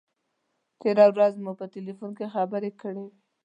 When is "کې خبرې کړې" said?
2.17-3.03